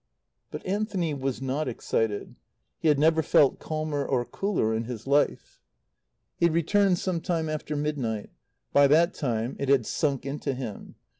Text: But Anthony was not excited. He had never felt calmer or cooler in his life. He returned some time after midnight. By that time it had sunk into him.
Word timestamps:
But 0.49 0.65
Anthony 0.65 1.13
was 1.13 1.43
not 1.43 1.67
excited. 1.67 2.33
He 2.79 2.87
had 2.87 2.97
never 2.97 3.21
felt 3.21 3.59
calmer 3.59 4.03
or 4.03 4.25
cooler 4.25 4.73
in 4.73 4.85
his 4.85 5.05
life. 5.05 5.61
He 6.37 6.49
returned 6.49 6.97
some 6.97 7.21
time 7.21 7.47
after 7.47 7.75
midnight. 7.75 8.31
By 8.73 8.87
that 8.87 9.13
time 9.13 9.55
it 9.59 9.69
had 9.69 9.85
sunk 9.85 10.25
into 10.25 10.55
him. 10.55 10.95